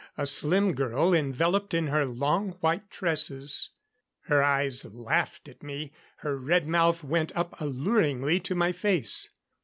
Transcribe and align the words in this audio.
A 0.17 0.25
slim 0.25 0.73
girl, 0.73 1.13
enveloped 1.13 1.75
in 1.75 1.85
her 1.89 2.05
long, 2.07 2.53
white 2.53 2.89
tresses. 2.89 3.69
Her 4.21 4.41
eyes 4.41 4.83
laughed 4.83 5.47
at 5.47 5.61
me; 5.61 5.91
her 6.25 6.39
red 6.39 6.67
mouth 6.67 7.03
went 7.03 7.31
up 7.35 7.53
alluringly 7.61 8.39
to 8.39 8.55
my 8.55 8.71
face. 8.71 9.29